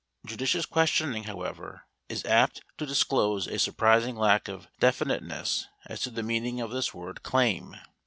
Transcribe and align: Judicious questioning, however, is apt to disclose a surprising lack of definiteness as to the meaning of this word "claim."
Judicious 0.25 0.65
questioning, 0.65 1.25
however, 1.25 1.83
is 2.09 2.25
apt 2.25 2.61
to 2.79 2.87
disclose 2.87 3.45
a 3.47 3.59
surprising 3.59 4.15
lack 4.15 4.47
of 4.47 4.67
definiteness 4.79 5.67
as 5.85 6.01
to 6.01 6.09
the 6.09 6.23
meaning 6.23 6.59
of 6.59 6.71
this 6.71 6.91
word 6.91 7.21
"claim." 7.21 7.75